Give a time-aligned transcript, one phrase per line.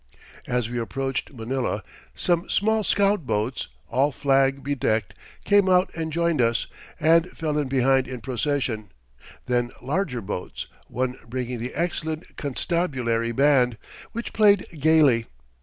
[0.47, 1.83] ]As we approached Manila,
[2.15, 5.13] some small scout boats, all flag bedecked,
[5.45, 6.65] came out and joined us,
[6.99, 8.91] and fell in behind in procession,
[9.45, 13.77] then larger boats, one bringing the excellent Constabulary Band,
[14.11, 15.27] which played gaily.